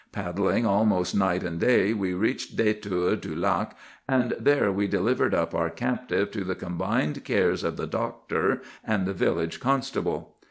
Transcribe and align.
Paddling 0.11 0.65
almost 0.65 1.13
night 1.13 1.43
and 1.43 1.59
day, 1.59 1.93
we 1.93 2.15
reached 2.15 2.57
Détour 2.57 3.21
du 3.21 3.35
Lac, 3.35 3.77
and 4.09 4.33
there 4.39 4.71
we 4.71 4.87
delivered 4.87 5.35
up 5.35 5.53
our 5.53 5.69
captive 5.69 6.31
to 6.31 6.43
the 6.43 6.55
combined 6.55 7.23
cares 7.23 7.63
of 7.63 7.77
the 7.77 7.85
doctor 7.85 8.63
and 8.83 9.05
the 9.05 9.13
village 9.13 9.59
constable. 9.59 10.33